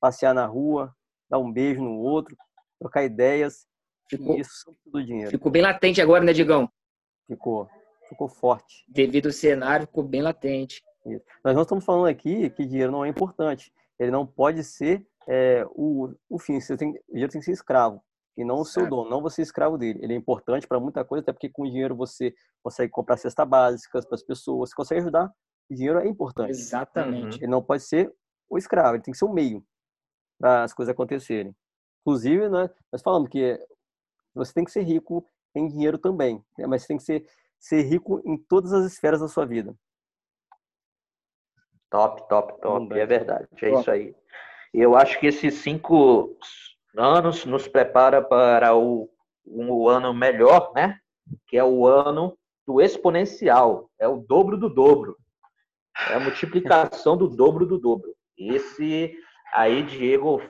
[0.00, 0.94] passear na rua,
[1.28, 2.36] dar um beijo no outro,
[2.80, 3.66] trocar ideias.
[4.08, 5.30] Ficou, isso tudo dinheiro.
[5.30, 6.70] Ficou bem latente agora, né, Digão?
[7.26, 7.68] Ficou
[8.08, 8.84] ficou forte.
[8.88, 10.82] Devido ao cenário, ficou bem latente.
[11.06, 11.24] Isso.
[11.44, 13.72] Nós não estamos falando aqui que dinheiro não é importante.
[13.98, 16.60] Ele não pode ser é, o, o fim.
[16.60, 18.02] Você tem, o dinheiro tem que ser escravo
[18.36, 19.98] e não o seu dono, não você escravo dele.
[20.00, 23.44] Ele é importante para muita coisa, até porque com o dinheiro você consegue comprar cesta
[23.44, 25.28] básica para as pessoas, você consegue ajudar
[25.70, 26.50] O dinheiro é importante.
[26.50, 27.38] Exatamente.
[27.38, 28.12] Ele não pode ser
[28.48, 29.64] o escravo, ele tem que ser o meio
[30.38, 31.54] para as coisas acontecerem.
[32.00, 33.58] Inclusive, né, nós falamos que
[34.34, 37.26] você tem que ser rico em dinheiro também, né, mas você tem que ser,
[37.58, 39.74] ser rico em todas as esferas da sua vida.
[41.90, 42.98] Top, top, top.
[42.98, 43.48] É verdade.
[43.52, 43.80] É top.
[43.80, 44.14] isso aí.
[44.72, 46.36] Eu acho que esses cinco
[46.96, 49.10] anos nos prepara para o,
[49.46, 51.00] um ano melhor, né?
[51.46, 53.90] Que é o ano do exponencial.
[53.98, 55.16] É o dobro do dobro.
[56.10, 58.14] É a multiplicação do dobro do dobro.
[58.36, 59.16] Esse
[59.52, 60.40] aí, Diego,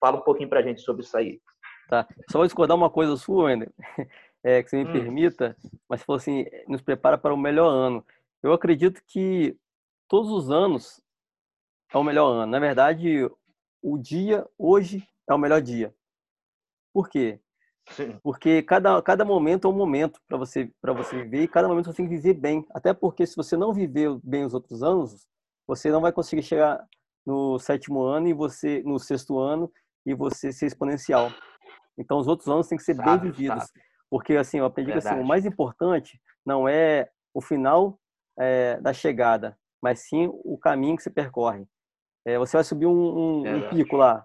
[0.00, 1.40] fala um pouquinho para a gente sobre isso aí.
[1.88, 2.06] Tá.
[2.30, 3.72] Só vou discordar uma coisa sua, Wender,
[4.44, 4.92] é, que você me hum.
[4.92, 5.56] permita,
[5.88, 8.04] mas falou assim, nos prepara para o melhor ano.
[8.42, 9.56] Eu acredito que
[10.06, 11.02] todos os anos
[11.92, 12.52] é o melhor ano.
[12.52, 13.28] Na verdade,
[13.82, 15.94] o dia hoje é o melhor dia.
[16.92, 17.40] Por quê?
[18.22, 21.86] Porque cada, cada momento é um momento para você para você viver e cada momento
[21.86, 22.66] você tem que viver bem.
[22.74, 25.26] Até porque se você não viver bem os outros anos,
[25.66, 26.84] você não vai conseguir chegar
[27.26, 29.70] no sétimo ano e você no sexto ano
[30.06, 31.30] e você ser exponencial.
[31.98, 33.64] Então os outros anos têm que ser sabe, bem vividos.
[33.64, 33.80] Sabe.
[34.10, 35.08] Porque assim, eu aprendi Verdade.
[35.08, 37.98] que assim, o mais importante não é o final
[38.38, 41.66] é, da chegada, mas sim o caminho que você percorre.
[42.26, 44.24] É, você vai subir um, um, um, pico lá.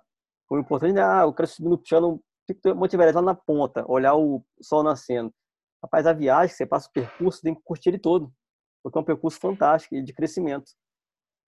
[0.50, 3.36] O importante é, ah, eu quero subir no piano, pico do Monte Everest, lá na
[3.36, 5.34] ponta, olhar o sol nascendo.
[5.84, 8.32] Rapaz, a viagem, você passa o percurso, tem que curtir ele todo.
[8.82, 10.72] Porque é um percurso fantástico de crescimento.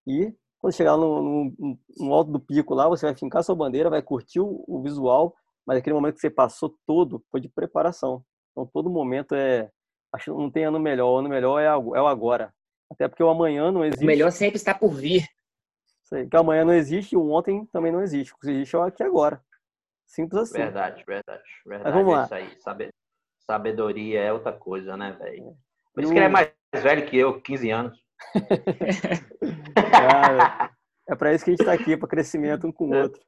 [0.07, 3.89] E quando chegar no, no, no, alto do pico lá, você vai fincar sua bandeira,
[3.89, 8.23] vai curtir o, o, visual, mas aquele momento que você passou todo foi de preparação.
[8.51, 9.69] Então, todo momento é.
[10.13, 11.11] Acho que não tem ano melhor.
[11.11, 12.53] O ano melhor é, é o agora.
[12.89, 14.03] Até porque o amanhã não existe.
[14.03, 15.25] O melhor sempre está por vir.
[16.03, 18.33] Sei, que amanhã não existe e o ontem também não existe.
[18.33, 19.43] O que existe é o aqui agora.
[20.05, 20.57] Simples assim.
[20.57, 21.43] Verdade, verdade.
[21.65, 21.83] verdade.
[21.83, 22.21] Mas vamos lá.
[22.37, 22.89] É isso aí.
[23.39, 25.49] Sabedoria é outra coisa, né, velho?
[25.49, 25.53] É.
[25.93, 28.05] Por isso que ele é mais velho que eu, 15 anos.
[29.91, 30.71] Cara,
[31.07, 33.03] é para isso que a gente está aqui, para crescimento um com o é.
[33.03, 33.21] outro.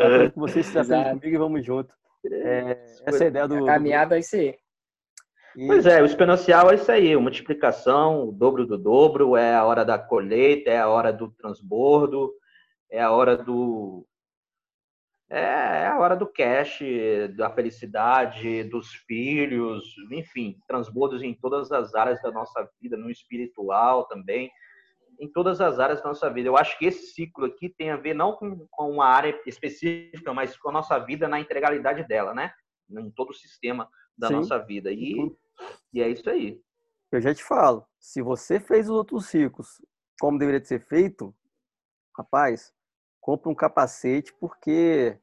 [0.00, 1.92] É que vocês se comigo e vamos junto.
[2.24, 3.64] É, essa é a ideia do.
[3.64, 4.56] A caminhada é isso aí.
[5.66, 9.84] Pois é, o exponencial é isso aí, multiplicação, o dobro do dobro, é a hora
[9.84, 12.32] da colheita, é a hora do transbordo,
[12.90, 14.06] é a hora do.
[15.30, 16.80] É, é a hora do cash,
[17.36, 24.06] da felicidade, dos filhos, enfim, transbordos em todas as áreas da nossa vida, no espiritual
[24.06, 24.50] também,
[25.20, 26.48] em todas as áreas da nossa vida.
[26.48, 30.32] Eu acho que esse ciclo aqui tem a ver não com, com uma área específica,
[30.32, 32.52] mas com a nossa vida na integralidade dela, né?
[32.90, 34.34] Em todo o sistema da Sim.
[34.34, 34.90] nossa vida.
[34.90, 35.14] E,
[35.92, 36.60] e é isso aí.
[37.12, 39.82] Eu já te falo, se você fez os outros ciclos
[40.20, 41.34] como deveria ser feito,
[42.16, 42.72] rapaz,
[43.28, 45.18] compra um capacete, porque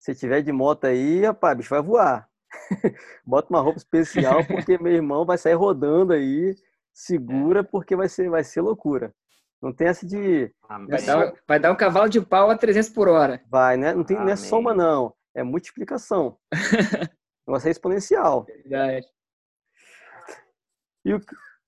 [0.00, 2.28] se tiver de moto aí, rapaz, bicho vai voar.
[3.24, 6.56] Bota uma roupa especial, porque meu irmão vai sair rodando aí,
[6.92, 9.14] segura, porque vai ser, vai ser loucura.
[9.62, 10.52] Não tem essa de.
[10.88, 13.40] Vai, dar, vai dar um cavalo de pau a 300 por hora.
[13.48, 13.94] Vai, né?
[13.94, 15.14] Não, tem, não é soma, não.
[15.32, 16.36] É multiplicação.
[17.46, 18.42] o negócio é exponencial.
[18.42, 19.06] Verdade.
[21.04, 21.20] E o,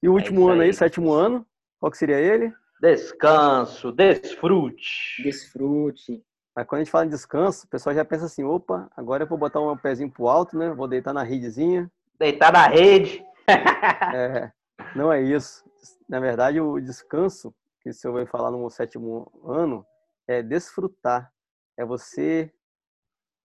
[0.02, 1.46] e o último é ano aí, aí, sétimo ano,
[1.78, 2.52] qual que seria ele?
[2.82, 5.22] Descanso, desfrute.
[5.22, 6.20] Desfrute.
[6.52, 9.28] Mas quando a gente fala em descanso, o pessoal já pensa assim, opa, agora eu
[9.28, 10.74] vou botar um pezinho pro alto, né?
[10.74, 11.88] Vou deitar na redezinha.
[12.18, 13.24] Deitar na rede.
[14.12, 14.50] é,
[14.96, 15.64] não é isso.
[16.08, 19.86] Na verdade, o descanso, que o senhor vai falar no sétimo ano,
[20.26, 21.32] é desfrutar.
[21.76, 22.52] É você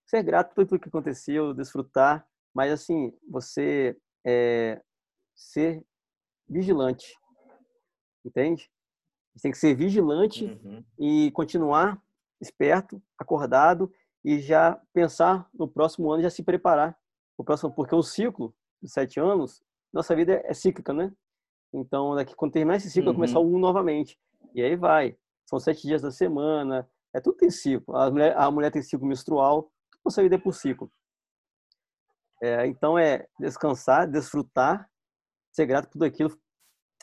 [0.08, 3.95] ser grato por tudo que aconteceu, desfrutar, mas assim, você
[4.26, 4.82] é,
[5.36, 5.86] ser
[6.50, 7.15] vigilante,
[8.26, 8.67] entende?
[9.38, 10.84] Você tem que ser vigilante uhum.
[10.97, 12.02] e continuar
[12.41, 13.91] esperto, acordado
[14.26, 16.97] e já pensar no próximo ano, já se preparar.
[17.38, 19.62] O próximo, porque o ciclo de sete anos,
[19.93, 21.13] nossa vida é cíclica, né?
[21.71, 23.17] Então, daqui quando terminar esse ciclo, uhum.
[23.17, 24.19] vai começar um novamente.
[24.56, 25.15] E aí vai.
[25.45, 27.95] São sete dias da semana, é tudo tem ciclo.
[27.95, 29.71] A mulher, a mulher tem ciclo menstrual,
[30.04, 30.91] nossa vida é por ciclo.
[32.41, 34.89] É, então é descansar, desfrutar,
[35.52, 36.36] ser grato por tudo aquilo,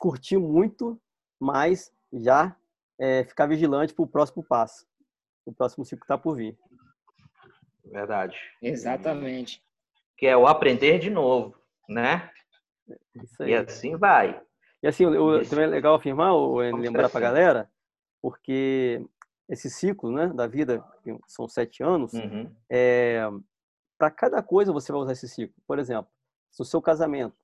[0.00, 1.00] curtir muito,
[1.40, 2.56] mas já
[2.98, 4.86] é, ficar vigilante para o próximo passo.
[5.44, 6.58] O próximo ciclo está por vir.
[7.84, 8.36] Verdade.
[8.62, 9.62] Exatamente.
[10.16, 11.56] Que é o aprender de novo,
[11.88, 12.30] né?
[13.40, 14.40] E assim vai.
[14.82, 17.70] E assim, eu, também é legal afirmar, ou lembrar para a galera,
[18.20, 19.04] porque
[19.48, 22.54] esse ciclo né, da vida, que são sete anos, uhum.
[22.70, 23.22] é,
[23.98, 25.54] para cada coisa você vai usar esse ciclo.
[25.66, 26.10] Por exemplo,
[26.58, 27.34] no seu casamento,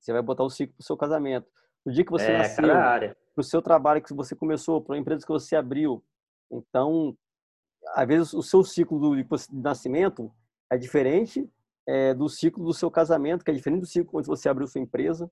[0.00, 1.46] você vai botar o ciclo para o seu casamento.
[1.88, 4.98] No dia que você é, nasceu, para o seu trabalho que você começou, para a
[4.98, 6.04] empresa que você abriu.
[6.52, 7.16] Então,
[7.94, 10.30] às vezes o seu ciclo do, de nascimento
[10.70, 11.50] é diferente
[11.88, 14.82] é, do ciclo do seu casamento, que é diferente do ciclo quando você abriu sua
[14.82, 15.30] empresa.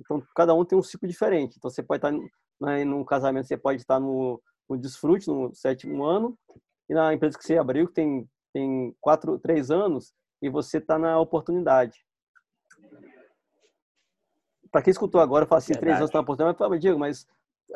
[0.00, 1.58] Então, cada um tem um ciclo diferente.
[1.58, 2.10] Então, você pode estar
[2.58, 2.86] Né?
[2.86, 6.38] No casamento você pode estar no, no desfrute, no sétimo ano,
[6.88, 10.98] e na empresa que você abriu, que tem, tem quatro, três anos, e você está
[10.98, 12.02] na oportunidade.
[14.72, 17.26] Para quem escutou agora, fala assim, três anos está na oportunidade, mas, Diego, mas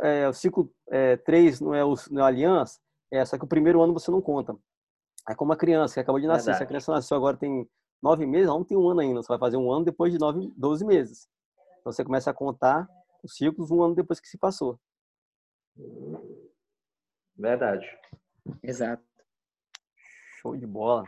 [0.01, 2.81] é, o ciclo é, três não é, o, não é a aliança,
[3.13, 4.57] é, só que o primeiro ano você não conta.
[5.29, 6.47] É como a criança que acabou de nascer.
[6.47, 6.59] Verdade.
[6.59, 7.69] Se a criança nasceu agora tem
[8.03, 9.23] nove meses, ela não tem um ano ainda.
[9.23, 11.29] Você vai fazer um ano depois de nove, doze meses.
[11.81, 12.89] Então você começa a contar
[13.23, 14.79] os ciclos um ano depois que se passou.
[17.37, 17.87] Verdade.
[18.63, 19.03] Exato.
[20.41, 21.05] Show de bola.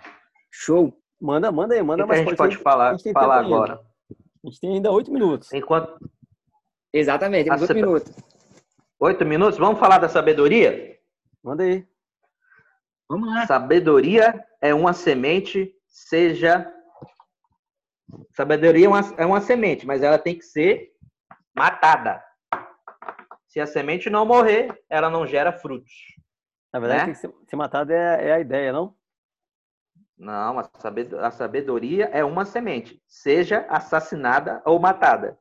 [0.51, 0.93] Show.
[1.21, 2.21] Manda, manda aí, manda que mais.
[2.21, 3.88] a gente pode falar, falar agora?
[4.45, 5.53] A gente tem ainda oito minutos.
[5.53, 5.99] Enquanto...
[6.93, 8.13] Exatamente, temos oito minutos.
[9.01, 9.59] Oito minutos?
[9.59, 10.99] Vamos falar da sabedoria?
[11.43, 11.87] Manda aí.
[13.09, 13.47] Vamos lá.
[13.47, 16.73] Sabedoria é uma semente, seja.
[18.35, 20.93] Sabedoria é uma, é uma semente, mas ela tem que ser
[21.55, 22.23] matada.
[23.47, 25.93] Se a semente não morrer, ela não gera frutos.
[26.73, 27.05] Na verdade, né?
[27.07, 28.95] tem que ser, ser matada é, é, a ideia, não?
[30.19, 35.39] Não, a sabedoria é uma semente, seja assassinada ou matada.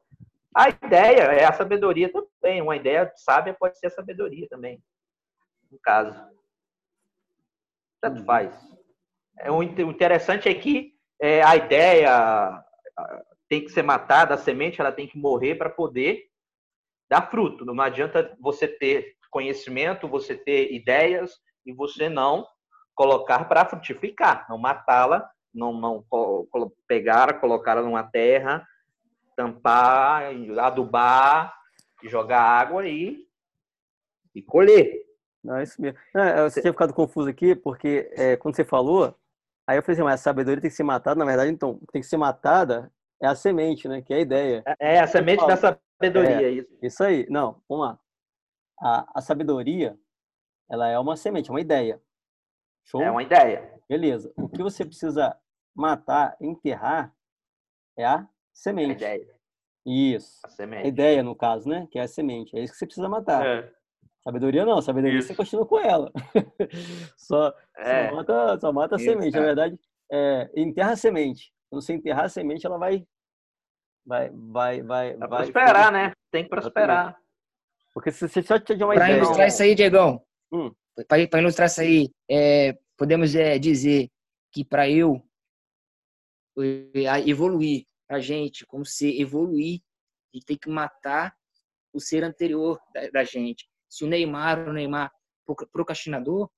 [0.56, 2.62] A ideia é a sabedoria também.
[2.62, 4.82] Uma ideia sábia pode ser a sabedoria também,
[5.72, 6.16] no caso.
[8.00, 8.26] Tanto uhum.
[8.26, 8.56] faz.
[9.40, 12.64] É, o interessante é que é, a ideia
[13.50, 16.28] tem que ser matada, a semente ela tem que morrer para poder
[17.10, 17.66] dar fruto.
[17.66, 22.48] Não adianta você ter conhecimento, você ter ideias e você não
[22.98, 26.04] colocar para frutificar, não matá-la, não, não
[26.88, 28.68] pegar, colocar numa terra,
[29.36, 30.24] tampar,
[30.60, 31.56] adubar,
[32.04, 33.24] jogar água e,
[34.34, 35.06] e colher.
[35.44, 35.98] Não, é isso mesmo.
[36.14, 39.16] Não, você tinha ficado confuso aqui, porque é, quando você falou,
[39.68, 42.02] aí eu falei assim, mas a sabedoria tem que ser matada, na verdade, então, tem
[42.02, 44.02] que ser matada é a semente, né?
[44.02, 44.64] Que é a ideia.
[44.80, 46.78] É, é a semente da sabedoria, é, isso.
[46.82, 47.28] Isso aí.
[47.30, 48.00] Não, vamos lá.
[48.80, 49.98] A, a sabedoria,
[50.70, 52.00] ela é uma semente, é uma ideia.
[52.88, 53.02] Show?
[53.02, 53.72] É uma ideia.
[53.88, 54.34] Beleza.
[54.36, 55.38] O que você precisa
[55.76, 57.14] matar, enterrar,
[57.98, 59.06] é a semente.
[59.06, 59.38] A ideia.
[59.86, 60.40] Isso.
[60.44, 60.86] A semente.
[60.86, 61.88] A ideia, no caso, né?
[61.92, 62.58] Que é a semente.
[62.58, 63.46] É isso que você precisa matar.
[63.46, 63.72] É.
[64.24, 65.30] Sabedoria não, sabedoria Isso.
[65.30, 66.12] você continua com ela.
[67.16, 68.10] só, é.
[68.10, 69.38] só mata, só mata a Isso, semente.
[69.38, 69.40] É.
[69.40, 69.80] Na verdade,
[70.12, 71.54] é, enterra a semente.
[71.70, 73.06] Quando você enterrar a semente, ela vai.
[74.06, 75.16] Vai, vai, vai.
[75.16, 76.12] vai prosperar, né?
[76.30, 77.18] Tem que prosperar.
[77.94, 79.18] Porque se você só tiver uma pra ideia.
[79.18, 80.22] Para ilustrar isso aí, Diegão,
[80.52, 80.74] hum.
[81.06, 84.10] Para ilustrar isso aí, é, podemos é, dizer
[84.52, 85.22] que para eu
[87.26, 89.82] evoluir, a gente, como ser evoluir,
[90.34, 91.36] a gente tem que matar
[91.94, 93.70] o ser anterior da, da gente.
[93.88, 95.12] Se o Neymar, o Neymar
[95.72, 96.50] procrastinador,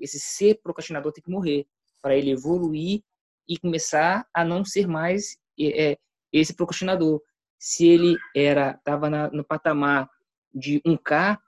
[0.00, 1.66] esse ser procrastinador tem que morrer
[2.00, 3.02] para ele evoluir
[3.48, 5.98] e começar a não ser mais é,
[6.32, 7.22] esse procrastinador.
[7.58, 10.10] Se ele era estava no patamar
[10.52, 11.38] de 1K,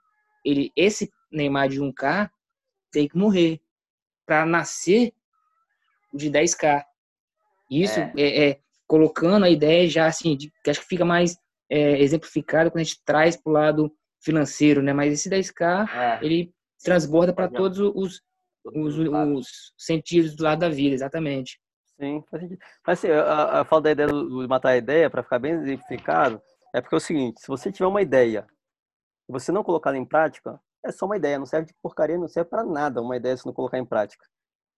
[0.45, 2.29] ele esse Neymar de 1K
[2.95, 3.59] tem que morrer
[4.25, 5.13] para nascer
[6.13, 6.83] de 10K.
[7.69, 8.13] Isso é.
[8.15, 11.37] É, é, colocando a ideia já assim, de, que acho que fica mais
[11.69, 14.93] é, exemplificado quando a gente traz para o lado financeiro, né?
[14.93, 16.25] Mas esse 10K, é.
[16.25, 18.21] ele transborda para todos os,
[18.63, 21.59] os, os, sentidos do lado da vida, exatamente.
[21.99, 22.59] Sim, faz sentido.
[22.87, 26.41] Mas assim, a, a fala da ideia do, matar a ideia, para ficar bem exemplificado,
[26.73, 28.47] é porque é o seguinte, se você tiver uma ideia
[29.27, 32.17] e você não colocar ela em prática, é só uma ideia, não serve de porcaria,
[32.17, 34.25] não serve para nada uma ideia se não colocar em prática.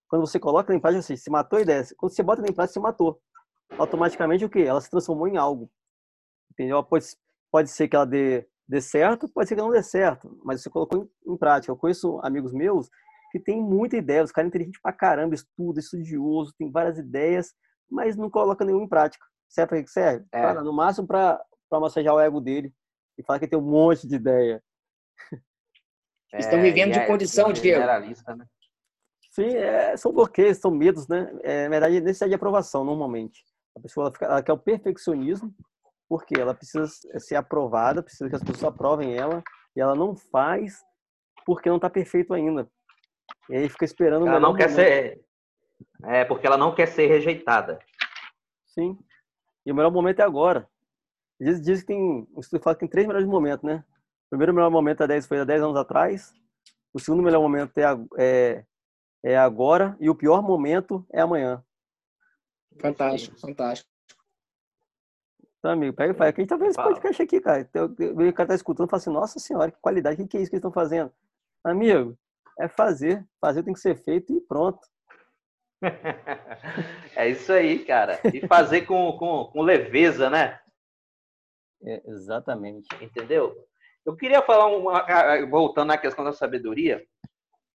[0.09, 1.83] Quando você coloca em prática, você se matou a ideia.
[1.97, 3.21] Quando você bota em prática, você matou.
[3.77, 4.61] Automaticamente o quê?
[4.61, 5.69] Ela se transformou em algo.
[6.51, 6.81] Entendeu?
[6.83, 7.05] Pode,
[7.51, 10.69] pode ser que ela dê dê certo, pode ser que não dê certo, mas você
[10.69, 11.71] colocou em, em prática.
[11.71, 12.89] Eu conheço amigos meus
[13.31, 17.53] que têm muita ideia, os caras inteligentes pra caramba, estuda, estudioso, tem várias ideias,
[17.89, 19.25] mas não coloca nenhuma em prática.
[19.47, 20.25] Serve para que serve?
[20.31, 20.41] É.
[20.41, 21.41] Cara, no máximo para
[21.71, 22.73] massagear o ego dele
[23.17, 24.61] e falar que tem um monte de ideia.
[26.33, 27.85] É, Estão vivendo de é, condição, Diego.
[27.85, 28.45] Né?
[29.31, 31.31] Sim, é, são bloqueios, são medos, né?
[31.43, 33.43] É, na verdade, necessidade de aprovação, normalmente.
[33.75, 35.53] A pessoa ela, fica, ela quer o perfeccionismo
[36.09, 36.87] porque ela precisa
[37.19, 39.43] ser aprovada, precisa que as pessoas aprovem ela,
[39.75, 40.81] e ela não faz
[41.45, 42.69] porque não está perfeito ainda.
[43.49, 44.75] E aí fica esperando ela não quer momento.
[44.75, 45.21] ser
[46.05, 47.79] é porque ela não quer ser rejeitada.
[48.67, 48.97] Sim.
[49.65, 50.67] E o melhor momento é agora.
[51.39, 53.83] Diz, diz que tem, o estudo fala que tem três melhores momentos, né?
[54.27, 56.33] O primeiro melhor momento é 10, foi há 10 anos atrás.
[56.93, 57.83] O segundo melhor momento é,
[58.17, 58.65] é,
[59.23, 59.95] é agora.
[60.01, 61.63] E o pior momento é amanhã.
[62.79, 63.89] Fantástico, fantástico.
[65.59, 66.35] Então, amigo, pega e faz.
[66.35, 67.67] Quem tá vendo esse podcast aqui, cara?
[67.73, 70.49] O cara tá escutando e fala assim, nossa senhora, que qualidade, o que é isso
[70.49, 71.11] que eles estão fazendo?
[71.63, 72.17] Amigo,
[72.59, 73.25] é fazer.
[73.39, 74.79] Fazer tem que ser feito e pronto.
[77.15, 78.19] é isso aí, cara.
[78.33, 80.59] E fazer com, com, com leveza, né?
[81.83, 82.87] É, exatamente.
[83.01, 83.66] Entendeu?
[84.07, 85.05] Eu queria falar, uma,
[85.49, 87.05] voltando à questão da sabedoria,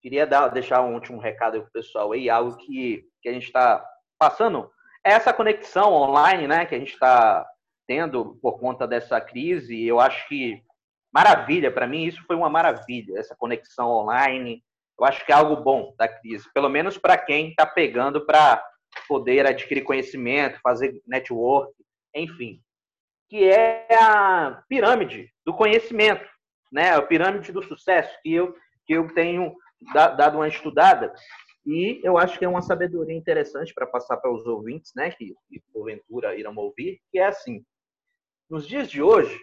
[0.00, 3.44] queria dar, deixar um último recado para o pessoal aí, algo que, que a gente
[3.44, 3.84] está
[4.18, 4.72] passando,
[5.04, 7.46] é essa conexão online, né, que a gente está
[7.86, 9.84] tendo por conta dessa crise.
[9.84, 10.62] Eu acho que
[11.12, 14.64] maravilha, para mim isso foi uma maravilha, essa conexão online.
[14.98, 18.64] Eu acho que é algo bom da crise, pelo menos para quem está pegando para
[19.06, 21.74] poder adquirir conhecimento, fazer network,
[22.14, 22.62] enfim,
[23.32, 26.22] que é a pirâmide do conhecimento,
[26.70, 26.90] né?
[26.90, 28.54] A pirâmide do sucesso que eu
[28.84, 29.56] que eu tenho
[29.94, 31.14] dado uma estudada
[31.64, 35.10] e eu acho que é uma sabedoria interessante para passar para os ouvintes, né?
[35.12, 37.64] Que, que porventura irão ouvir, que é assim:
[38.50, 39.40] nos dias de hoje,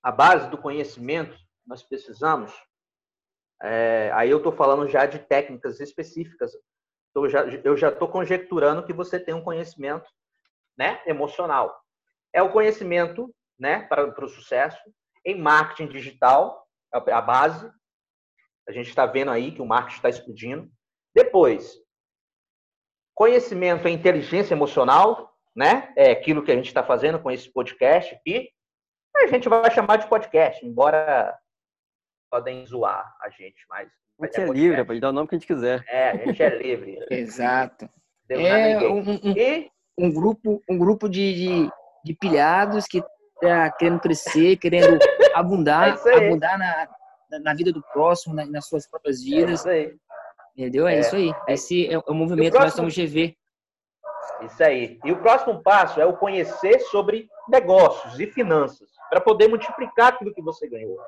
[0.00, 2.54] a base do conhecimento nós precisamos.
[3.60, 6.52] É, aí eu estou falando já de técnicas específicas.
[7.30, 10.08] Já, eu já estou conjecturando que você tem um conhecimento
[10.78, 11.84] né, emocional.
[12.36, 14.78] É o conhecimento né, para, para o sucesso
[15.24, 17.66] em marketing digital, a base.
[18.68, 20.70] A gente está vendo aí que o marketing está explodindo.
[21.14, 21.78] Depois,
[23.14, 25.90] conhecimento em inteligência emocional, né?
[25.96, 28.50] É aquilo que a gente está fazendo com esse podcast aqui.
[29.16, 31.34] A gente vai chamar de podcast, embora
[32.30, 33.88] podem zoar a gente, mas.
[34.20, 35.82] A gente é, é livre, pode dar o nome que a gente quiser.
[35.88, 36.98] É, a gente é livre.
[37.10, 37.88] Exato.
[38.28, 39.70] é um, um, e...
[39.98, 41.70] um, grupo, um grupo de, de,
[42.06, 43.02] de pilhados que
[43.40, 44.98] tá querendo crescer, querendo
[45.34, 46.88] abundar, é abundar na,
[47.40, 49.50] na vida do próximo, na, nas suas próprias vidas.
[49.50, 49.96] É isso aí.
[50.56, 50.86] Entendeu?
[50.86, 51.34] É, é, isso aí.
[51.48, 52.58] Esse é o movimento próximo...
[52.58, 53.36] que nós estamos GV.
[54.42, 54.98] Isso aí.
[55.04, 60.32] E o próximo passo é o conhecer sobre negócios e finanças, para poder multiplicar aquilo
[60.32, 60.98] que você ganhou.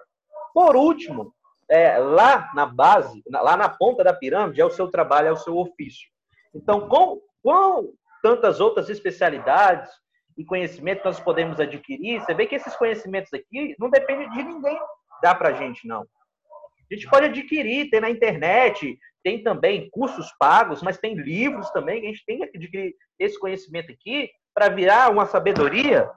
[0.52, 1.32] Por último,
[1.70, 5.36] é, lá na base, lá na ponta da pirâmide, é o seu trabalho, é o
[5.36, 6.08] seu ofício.
[6.54, 7.92] Então, com, com
[8.22, 9.90] tantas outras especialidades
[10.38, 14.78] e conhecimentos nós podemos adquirir, você vê que esses conhecimentos aqui não dependem de ninguém
[15.20, 16.02] dar para a gente, não.
[16.02, 22.02] A gente pode adquirir, tem na internet, tem também cursos pagos, mas tem livros também,
[22.02, 26.08] a gente tem que adquirir esse conhecimento aqui para virar uma sabedoria,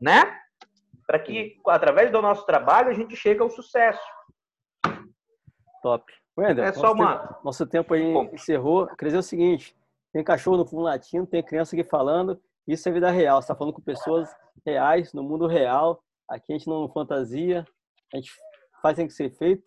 [0.00, 0.38] né?
[1.04, 4.00] Para que, através do nosso trabalho, a gente chegue ao sucesso.
[5.82, 6.10] Top.
[6.38, 7.18] Wender, é só nosso, uma...
[7.18, 8.30] tempo, nosso tempo aí Bom.
[8.32, 8.86] encerrou.
[8.96, 9.76] Quer dizer o seguinte,
[10.12, 13.40] tem cachorro no fundo latino, tem criança aqui falando, isso é vida real.
[13.40, 14.28] Você está falando com pessoas
[14.64, 16.02] reais, no mundo real.
[16.28, 17.66] Aqui a gente não fantasia,
[18.12, 18.32] a gente
[18.80, 19.64] faz tem que ser feito.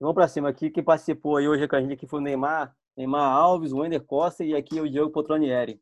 [0.00, 0.70] Vamos para cima aqui.
[0.70, 4.04] Quem participou aí hoje com a gente aqui foi o Neymar, Neymar Alves, o Wender
[4.04, 5.80] Costa e aqui o Diego Potronieri.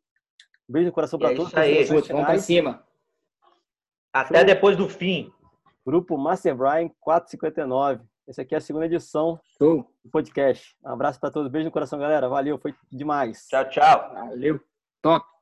[0.68, 1.54] Um beijo no coração para todos.
[1.54, 2.84] Aí, vamos para cima.
[4.12, 5.32] Até depois do fim.
[5.84, 8.02] Grupo Master Brian 459.
[8.26, 10.74] Essa aqui é a segunda edição do podcast.
[10.82, 11.50] Um abraço para todos.
[11.50, 12.28] Beijo no coração, galera.
[12.28, 13.46] Valeu, foi demais.
[13.48, 14.14] Tchau, tchau.
[14.14, 14.60] Valeu.
[15.02, 15.33] Top.